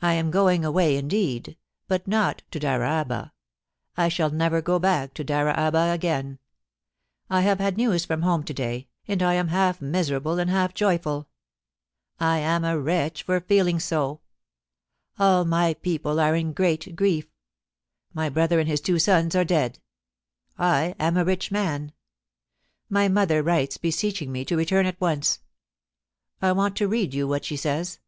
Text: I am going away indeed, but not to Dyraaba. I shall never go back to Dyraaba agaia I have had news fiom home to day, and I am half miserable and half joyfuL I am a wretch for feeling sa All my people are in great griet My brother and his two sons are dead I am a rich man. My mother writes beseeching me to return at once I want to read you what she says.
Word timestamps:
I 0.00 0.14
am 0.14 0.30
going 0.30 0.64
away 0.64 0.96
indeed, 0.96 1.58
but 1.86 2.08
not 2.08 2.42
to 2.50 2.58
Dyraaba. 2.58 3.32
I 3.94 4.08
shall 4.08 4.30
never 4.30 4.62
go 4.62 4.78
back 4.78 5.12
to 5.12 5.22
Dyraaba 5.22 5.94
agaia 5.98 6.38
I 7.28 7.42
have 7.42 7.58
had 7.58 7.76
news 7.76 8.06
fiom 8.06 8.22
home 8.22 8.42
to 8.44 8.54
day, 8.54 8.88
and 9.06 9.22
I 9.22 9.34
am 9.34 9.48
half 9.48 9.82
miserable 9.82 10.38
and 10.38 10.48
half 10.48 10.72
joyfuL 10.72 11.26
I 12.18 12.38
am 12.38 12.64
a 12.64 12.78
wretch 12.80 13.24
for 13.24 13.38
feeling 13.38 13.78
sa 13.80 14.16
All 15.18 15.44
my 15.44 15.74
people 15.74 16.18
are 16.18 16.34
in 16.34 16.54
great 16.54 16.96
griet 16.96 17.28
My 18.14 18.30
brother 18.30 18.60
and 18.60 18.66
his 18.66 18.80
two 18.80 18.98
sons 18.98 19.36
are 19.36 19.44
dead 19.44 19.78
I 20.56 20.94
am 20.98 21.18
a 21.18 21.22
rich 21.26 21.50
man. 21.52 21.92
My 22.88 23.08
mother 23.08 23.42
writes 23.42 23.76
beseeching 23.76 24.32
me 24.32 24.46
to 24.46 24.56
return 24.56 24.86
at 24.86 24.98
once 24.98 25.40
I 26.40 26.52
want 26.52 26.76
to 26.76 26.88
read 26.88 27.12
you 27.12 27.28
what 27.28 27.44
she 27.44 27.58
says. 27.58 27.98